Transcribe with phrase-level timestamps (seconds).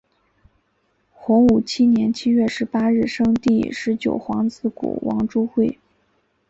[1.11, 5.77] 洪武七年七月十八日生第十九皇子谷王朱橞。